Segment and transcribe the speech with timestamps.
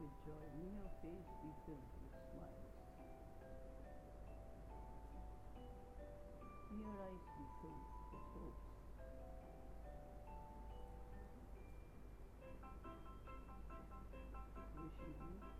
[0.00, 2.72] your face be filled with smiles.
[6.72, 8.68] May your eyes be filled with hopes.
[14.80, 15.59] Wishing you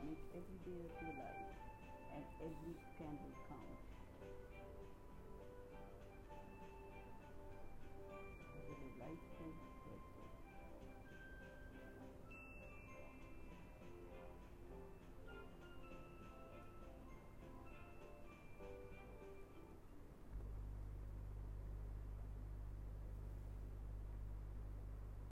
[0.04, 1.56] Make every day of your life
[2.12, 3.93] and every candle count.